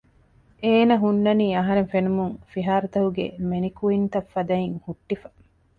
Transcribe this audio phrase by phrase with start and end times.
[0.63, 5.27] އޭނަ ހުންނަނީ އަހަރެން ފެނުމުން ފިހާރަތަކުގެ މެނިކުއިންތައް ފަދައިން ހުއްޓިފަ